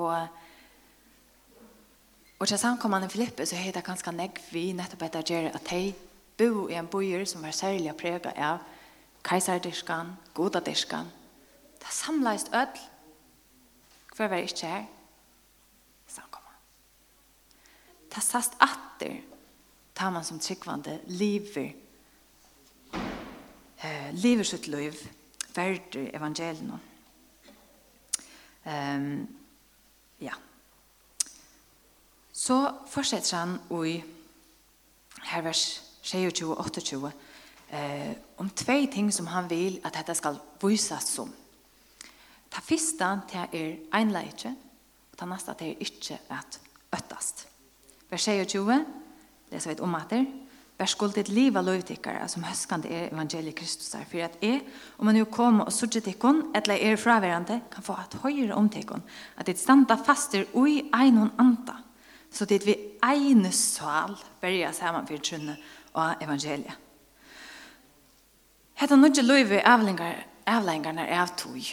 [0.02, 0.16] Og
[2.42, 5.94] Og til samkommende Filippe så heter det ganske negg vi nettopp etter gjør at de
[6.38, 8.64] bo i en bøyer som var særlig preget av
[9.22, 11.06] keiserdirskan, godadyrskan.
[11.78, 12.82] Det samleist ødel.
[14.16, 14.90] Hver var ikke her?
[16.08, 16.58] Samkommende.
[18.16, 19.22] Det sast atter
[19.96, 21.74] tar man som tryggvande liver
[23.84, 24.98] eh, liver sitt liv
[25.56, 26.80] verder evangelien.
[28.66, 29.28] um,
[30.20, 30.34] ja,
[32.42, 32.58] Så
[32.90, 34.00] fortsetter han i
[35.30, 35.66] her vers
[36.02, 37.12] og 28
[37.70, 41.30] eh, om tve ting som han vil at dette skal vises som.
[42.52, 44.56] Ta fyrsta til er einleitje,
[45.12, 46.58] og ta nasta til er ikkje at
[46.98, 47.46] øttast.
[48.10, 48.80] Vers 26,
[49.52, 50.26] leser vi et omater,
[50.82, 54.64] Vær skuld ditt liv av lovtikkere som høskande er evangeliet Kristus er, for at jeg,
[54.98, 58.70] om man jo kommer og sørger tikkon, eller er fraværende, kan få at høyere om
[58.72, 59.04] tikkon,
[59.38, 61.76] at det standa faster ui einon anta,
[62.32, 65.58] så det vi ene sal berja saman for trunne
[65.94, 66.78] og evangeliet.
[68.82, 71.68] Hetta nødje løyve avlengar, avlengarna er av tog.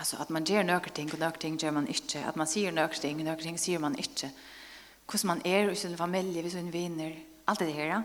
[0.00, 2.22] Altså at man gjør nøkker ting, og nøkker ting gjør man ikke.
[2.24, 4.30] At man sier nøkker ting, og nøkker ting sier man ikke.
[5.04, 7.12] Hvordan man er i sin familie, i sin vinner,
[7.46, 8.02] alt det her.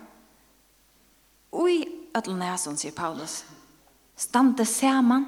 [1.52, 1.86] Og i
[2.18, 3.46] Øtlenæsson, sier Paulus,
[4.18, 5.26] stande saman.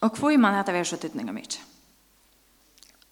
[0.00, 1.60] Og hvor man heter vi så tydning om ikke.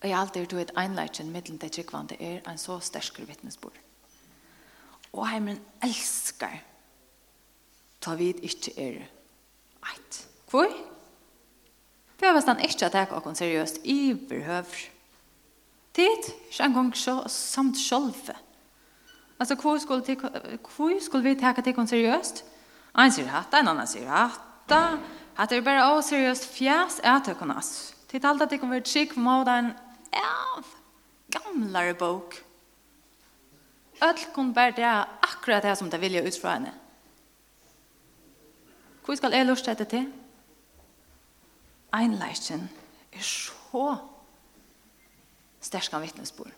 [0.04, 3.76] Og jeg alltid tog et einleitjen middelen til tryggvande er en så sterskere vittnesbord.
[5.16, 6.58] Og heimen elskar
[8.04, 8.98] ta vid ikkje er
[9.88, 10.18] eit.
[10.50, 10.68] Hvor?
[12.20, 14.82] For hvis han ikkje tek kon seriøst iverhøver.
[15.94, 16.92] Tid, ikke en gang
[17.30, 18.36] samt sjolve.
[19.40, 20.16] Altså, hvor skulle,
[20.76, 22.44] hvor skulle vi ta kon seriøst?
[22.98, 24.98] Ein sier hatta, en annan sier hatta.
[25.34, 27.94] Hatta er bare å seriøst fjæs er tøkonas.
[28.10, 29.72] Tid alt at det kommer trygg mot en
[30.20, 30.64] av
[31.28, 32.34] gamlare bok.
[34.00, 36.72] Öll kun bär det akkurat det som det vilja utfra henne.
[39.04, 40.12] Hvor skal jeg lurt dette til?
[41.92, 42.68] Einleisen
[43.12, 43.96] er så
[45.60, 46.50] sterkan vittnesbord.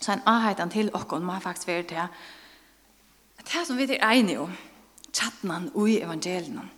[0.00, 2.10] Så en avheitan til okkon må faktisk være til at
[3.38, 4.52] det som vi er enige om,
[5.12, 6.70] tjattnan ui evangelien,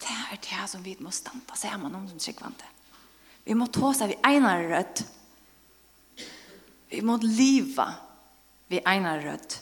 [0.00, 2.64] det er det som vi må standa sammen om som tryggvante.
[3.44, 5.04] Vi må ta seg vi einar rødt.
[6.90, 7.88] Vi må liva
[8.70, 9.58] vi einar rødt.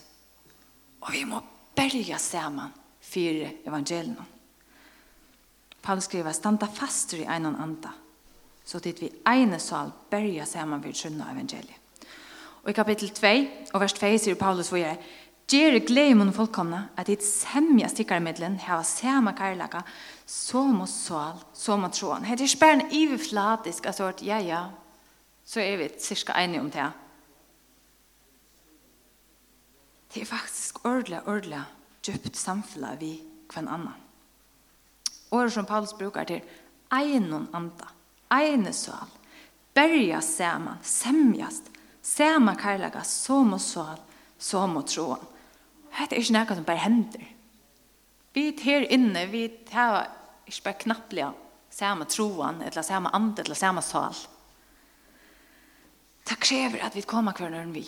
[1.02, 1.40] Og vi må
[1.76, 2.70] berja saman
[3.02, 4.16] for evangelien.
[5.82, 7.90] Paul skriver, standa fast i einan anda,
[8.64, 11.78] så dit vi eine sal berja saman vid sjunna evangeliet.
[12.62, 13.30] Og i kapittel 2,
[13.74, 15.00] og vers 2, sier Paulus hvor jeg,
[15.52, 19.82] Gjere glede mun fullkomna at ditt semja stikkarmidlen hava sama karlaka
[20.24, 22.24] som og sal, som og troen.
[22.24, 24.62] Det er ikke bare en iverflatisk altså at ja, ja,
[25.44, 26.86] så er vi cirka enige om det.
[30.14, 31.66] Det er faktisk ordla, ordla
[32.00, 33.18] djupt samfla vi
[33.52, 34.00] kvann annan.
[35.32, 36.40] Året som Paulus brukar til
[36.92, 37.92] einon anda,
[38.32, 39.08] eine sal,
[39.74, 41.68] berja saman, semjast,
[42.02, 44.00] sama karlaga, som og sal,
[44.38, 45.28] som og troen.
[45.92, 47.24] Hetta er ikki nakað sum bara hendir.
[48.32, 50.06] Vit her inne, vi hava
[50.48, 51.32] ikki bara knappliga
[51.72, 54.14] sama troan, ella sama and, ella sama sal.
[56.24, 57.84] Ta krever at vi koma kvar nærn vi.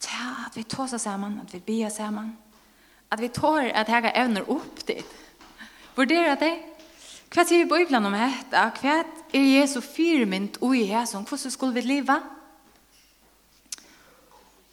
[0.00, 2.36] Ta at vit tosa saman, at vi bia saman.
[3.10, 5.06] At vi tår at hega evner opp dit.
[5.96, 6.54] Vurdera det.
[7.28, 8.68] Hva sier Bibelen om hetta?
[8.80, 9.02] Hva
[9.36, 11.26] er Jesu firmynd og i hæsson?
[11.28, 12.18] Hvordan skulle vi leva?
[12.18, 12.37] Hva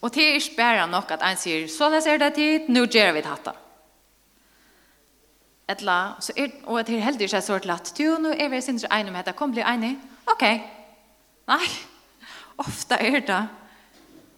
[0.06, 2.84] Og det er ikke bare nok at en sier, så det ser det tid, nå
[2.86, 3.54] gjør vi dette.
[5.74, 8.60] Etla, så er, og det er heldig ikke så til at, du, nå er vi
[8.62, 9.96] sin ikke enig med dette, kom bli enig.
[10.30, 10.44] Ok.
[11.50, 11.65] Nei,
[12.65, 13.39] ofte er det.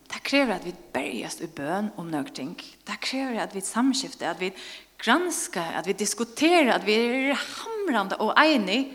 [0.07, 2.55] Det krever at vi berges i bøn om noen ting.
[2.87, 4.53] Det krever at vi samskifter, at vi
[5.03, 8.85] granskar, at vi diskuterer, at vi er hamrande og enig,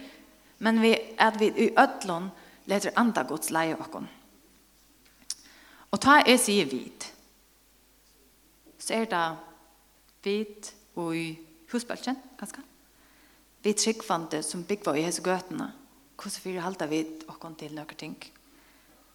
[0.65, 2.33] men vi, at vi i ødlån
[2.73, 4.09] leter anda gods leie åkken.
[5.93, 7.09] Og ta er sier vit.
[8.79, 9.37] så er det
[10.25, 11.39] vit og i
[11.73, 12.63] husbølgen, ganske.
[13.63, 15.73] Vi tryggvande som byggva i hese gøtene,
[16.17, 18.17] hvordan vi halda vit og til noen ting.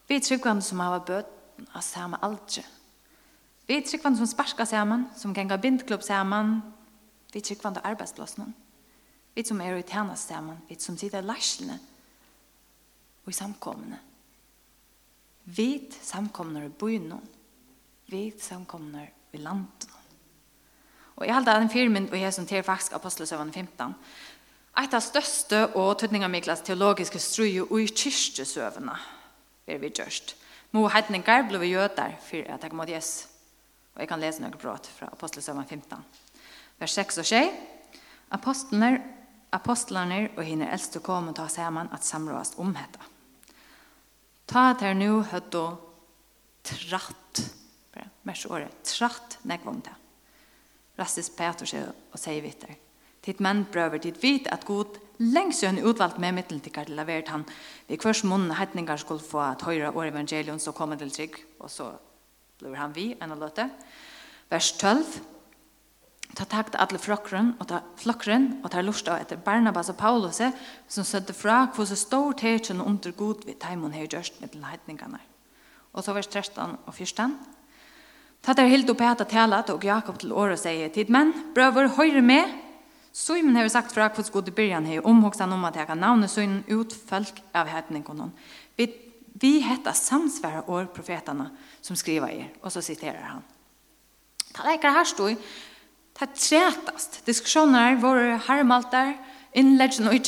[0.07, 2.63] Vi tryggvande som har bøten av samme aldre.
[3.67, 6.61] Vi tryggvande som sparska saman, som genga bindklubb saman.
[7.33, 8.55] Vi tryggvande arbeidsplassen.
[9.35, 11.79] Vi som er i tjenest sammen, vi som sitter i lærselene
[13.25, 13.99] og i samkommende.
[15.47, 17.13] Vit samkomnar i byen.
[18.11, 19.87] Vit samkomnar i landet.
[21.15, 23.95] Og jeg halda en firmen og jeg som til faktisk apostelsøvann 15.
[24.77, 28.97] Eit av største og tøtningamiklas teologiske struje og i kyrkjesøvene
[29.67, 30.35] er vi gjørst.
[30.75, 33.11] Mo heitningar ble vi jødar for at jeg måtte gjøs.
[33.95, 36.03] Og jeg kan lese noen brått fra apostelsøvann 15.
[36.77, 37.53] Vers 6 og 6.
[38.37, 38.99] Apostlener,
[39.55, 43.01] apostlener og hinner eldste kom og ta saman at samråast om hetta.
[44.47, 45.63] Ta at her nu høttu
[46.67, 47.43] tratt,
[48.27, 49.93] mers året, tratt nekvom det.
[50.97, 52.73] Rastis Petrus seg og sier vittar.
[53.23, 57.03] Titt menn prøver, titt vit at god lengst jo en utvalgt med mittelen til kardela
[57.07, 57.43] verd han.
[57.89, 61.71] Vi kvørs munnen heitningar skulle få at høyre år evangelion så kommer til trygg, og
[61.71, 61.91] så
[62.61, 63.67] blir han vi enn å løte.
[64.47, 65.03] Vers 12,
[66.35, 70.41] ta takt alle flokkren og ta flokkren og ta lust av etter Barnabas og Paulus
[70.41, 75.19] som sødde fra hvor så stor tegjen under god vi taimon her gjørst med leitningene.
[75.93, 77.33] Og så vers 13 og 14.
[78.45, 82.21] Ta der hild opp etter talat og Jakob til året sier tid menn, brøver høyre
[82.21, 82.53] med,
[83.17, 86.27] Simon har sagt fra hvor god i byrjan her omhoksan om at jeg kan navne
[86.29, 88.29] søgnen ut folk av heitningene.
[88.77, 88.85] Vi,
[89.33, 91.49] vi heter samsvære år profetarna
[91.81, 93.41] som skriver i, og så siterer han.
[94.53, 95.33] Ta leikar her stod
[96.19, 97.25] det trætast.
[97.25, 99.17] Diskussioner var harmaltar,
[99.53, 100.23] inläggen och i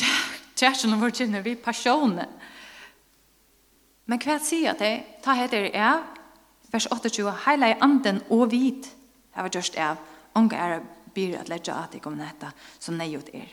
[0.54, 2.28] tjärsen och vår vi passionen.
[4.10, 5.22] Men hva sier det?
[5.22, 5.98] Ta heter jeg,
[6.72, 8.88] vers 28, heila i anden og vid,
[9.36, 10.00] her var just av,
[10.34, 10.80] unge er
[11.14, 12.50] byr at ledja at jeg om dette,
[12.82, 13.52] som nei ut er.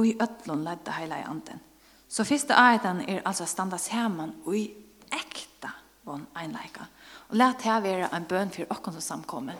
[0.00, 1.60] Og i ötlun ledda heila i anden.
[2.08, 4.64] Så fyrsta aetan er altså standa saman og i
[5.12, 5.74] ekta
[6.08, 6.88] von einleika.
[7.30, 9.54] Og let det være en bøn for åkken som samkommer.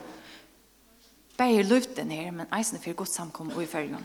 [1.39, 4.05] Bare luften her, men eisen for godt samkommer og i følgen.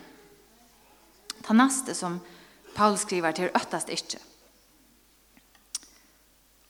[1.43, 2.20] Ta neste som
[2.76, 4.22] Paul skriver til øttest ikke.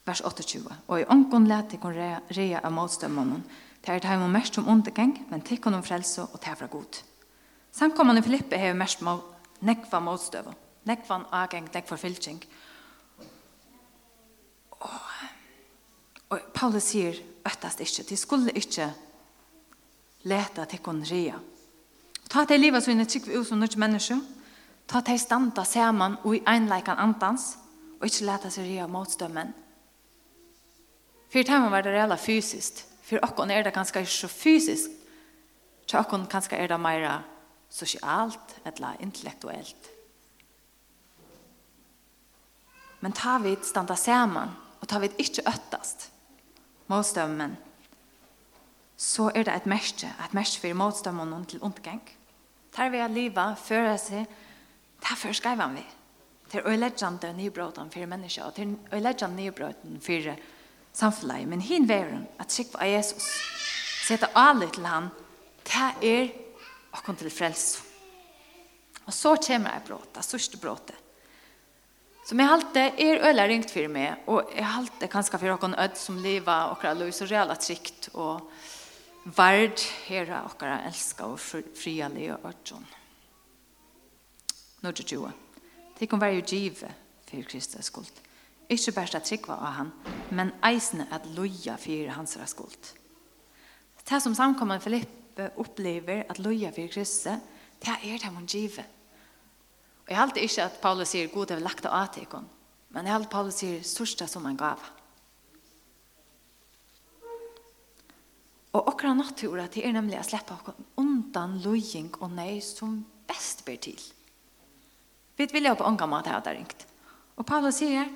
[0.05, 0.75] Vers 28.
[0.87, 3.43] Og i ånken let det kunne rea av motstømmene.
[3.85, 7.01] Det er det mest som undergang, men det om frelse og det er fra god.
[7.71, 9.01] Samkommende Filippe har mest
[9.61, 12.41] nekva motstøvene nekvan ageng, nekva fylking.
[14.85, 14.89] Og
[16.35, 17.15] Og Paulus sier,
[17.47, 18.89] øttast ikke, de skulle ikke
[20.27, 21.37] leta til konrea.
[22.29, 24.17] Ta til livet så inne trykker ut som nødt menneske,
[24.89, 27.53] ta til standa saman og i einleikan antans,
[27.99, 29.53] og ikke leta seg rea motstømmen.
[31.31, 34.91] For det må være reella fysiskt, for okkon er det ganske ikke så fysiskt,
[35.85, 37.19] for okkon ganske er det meira
[37.69, 39.91] sosialt eller intellektuelt.
[42.99, 46.09] Men ta vi standa saman, og ta vi ikke øttast,
[46.87, 47.55] motstømmen,
[48.97, 52.01] så er det et merke, et merke for motstømmen til ondgang.
[52.75, 54.25] Der vi har livet, fører seg,
[55.03, 55.85] derfor skriver vi.
[56.51, 60.35] Til å legge det nybråden for mennesker, og det er øyeleggende nybråden for
[60.93, 61.47] samfunnet.
[61.47, 63.25] Men hin veren, at sikk av Jesus,
[64.05, 65.09] sette alle til han,
[65.65, 66.29] det er
[66.93, 67.81] å komme til frelse.
[69.05, 71.04] Og så kommer jeg bråd, det største brådet.
[72.25, 75.97] Som jeg halte er øyla ringt for meg, og jeg halte kanskje for dere ød
[76.01, 78.47] som lever dere løs og reala trygt, og
[79.37, 82.87] verd her er dere elsker og frialig og ødjon.
[84.81, 85.29] Nå er det jo.
[85.99, 86.89] Det kan være givet
[87.29, 88.21] for Kristus skuld.
[88.69, 89.93] Ikke bare at trykva av han,
[90.31, 92.93] men eisene at loja for hans skuld.
[94.09, 97.37] Det som samkommer Filippe opplever at loja for Kristus,
[97.85, 98.94] det er det man givet.
[100.05, 102.45] Og jeg halte ikke at Paulus sier god har lagt av atikon,
[102.93, 104.83] men jeg halte Paulus sier største som han gav.
[108.75, 113.79] Og akkurat naturen til er nemlig å slippe undan løying og nei som best ber
[113.81, 113.97] til.
[115.35, 116.85] Vi vil jo på ånga mat her der ringt.
[117.35, 118.11] Og Paulus sier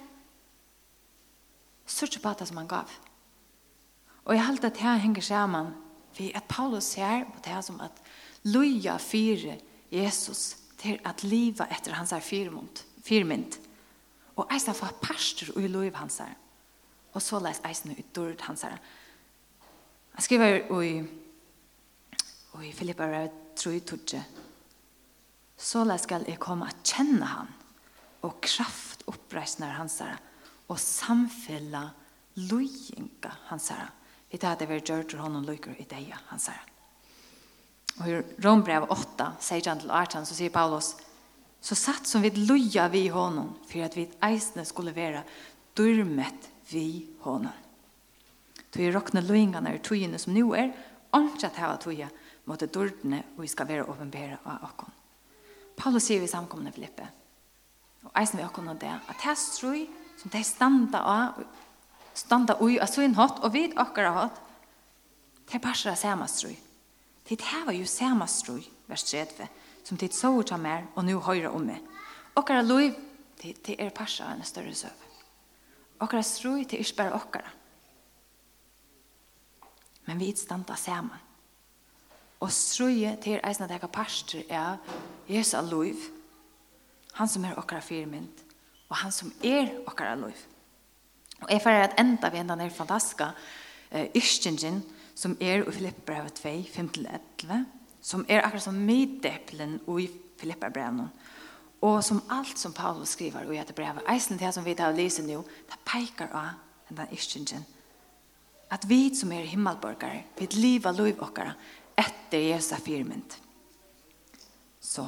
[1.89, 2.91] største på det som han gav.
[4.27, 5.73] Og jeg halte at her henger sammen
[6.13, 8.03] for at Paulus ser på det som at
[8.45, 9.57] løya fire
[9.89, 13.59] Jesus til at liva etter hans her firmynd.
[14.39, 16.35] Og eisen får pastor og i lov hans her.
[17.13, 18.77] Og så les eisen ut dård hans her.
[20.15, 20.93] Jeg skriver i,
[22.63, 24.23] i Filippa Rød, tror jeg tog
[25.57, 27.47] Så les skal jeg komme at kjenne han
[28.21, 30.17] og kraft oppreisner hans her
[30.69, 31.89] og samfella
[32.35, 33.89] lojinga hans her.
[34.31, 36.68] Vi tar det vi gjør til honom lykker i deg hans her.
[37.99, 40.93] Og i Rombrev 8, 16-18, så sier Paulus,
[41.59, 45.25] så satt som vi loja vi honom, for at vi eisne skulle være
[45.75, 47.55] durmet vi honom.
[48.69, 50.71] Tog i råkne lojingarna ur togene som nu er,
[51.15, 52.07] åndsat hava toga
[52.47, 54.93] mot det dyrtene, og vi skal være åpenbære av okkon.
[55.79, 57.07] Paulus sier vi samkomne Filippe,
[58.05, 59.87] og eisne vi okkon og det, at her strøy
[60.19, 61.43] som de standa av,
[62.13, 64.41] standa ui av sin hatt, og vid okkara hatt,
[65.49, 66.53] er bare samme strøy,
[67.29, 69.47] Tid var jo samme strøy, vers 30,
[69.85, 71.83] som tid så ut av mer og nu høyre om meg.
[72.35, 72.95] Okkara loiv,
[73.41, 75.05] det er parsa av en større søv.
[76.01, 77.51] Okkara strui, det er bare okkara.
[80.07, 81.21] Men vi standa saman.
[82.39, 84.77] Og strui, tid er jeg har parster av
[85.27, 85.57] Jesu
[87.13, 88.45] han som er okkara firmynd,
[88.89, 90.39] og han som er okkara loiv.
[91.41, 93.35] Og jeg får at enda vi enda nere fantastiska uh,
[93.91, 94.09] eh,
[95.19, 97.65] som er i Filipperbrevet 2, 5-11,
[98.01, 100.07] som er akkurat som middeplen i
[100.39, 101.09] Filipperbrevet,
[101.81, 104.99] og som alt som Paulus skriver i dette brevet, eisen til som vi tar og
[104.99, 106.55] lyser nå, det peker av
[106.89, 107.67] den iskjønnen.
[108.71, 111.55] At vi som er himmelborgare, vi liva liv okkara
[111.97, 113.33] etter Jesu firmynd.
[114.79, 115.07] Så,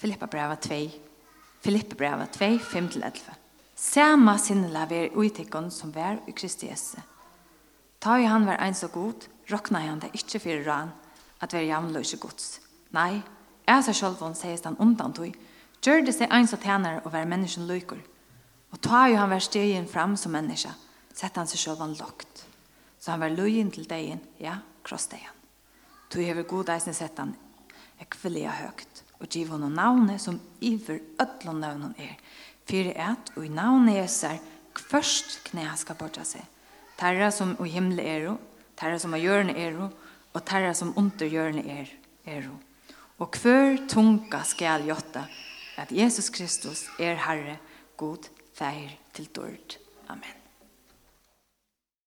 [0.00, 0.80] Filipperbrevet 2,
[1.62, 3.30] Filipperbrevet 2, 5-11.
[3.76, 6.98] Sama sinnela vi er utikken som vær i Kristi Jesu.
[8.00, 10.92] Ta i han var ein så god, råkna han det ikkje fyrir rann,
[11.40, 12.60] at være jamløse gods.
[12.96, 13.22] Nei,
[13.68, 15.34] jeg sa selv om han undan tog,
[15.84, 18.00] gjør det seg ein så tjener og være mennesken løyker.
[18.72, 20.72] Og ta i han var stegen fram som menneske,
[21.14, 22.46] sett han seg selv lagt.
[23.00, 25.36] Så han var løyen til degen, ja, kross krossdegen.
[26.10, 27.34] Tog hever god eisen sett han,
[28.00, 32.16] ekvelia høgt, og giv honom navnet som iver ødlån navnet er,
[32.66, 34.40] fyrir et og i navnet jeser,
[34.74, 36.42] kvørst knæ skal borta seg,
[37.00, 38.26] Terra som i himmelen er,
[38.76, 41.88] terra som av jørne er, og terra som under jørne er,
[42.28, 42.50] er.
[43.20, 45.24] Og hver tunga skal gjøtta
[45.80, 47.56] at Jesus Kristus er Herre,
[47.96, 49.80] god feir til dård.
[50.08, 50.39] Amen.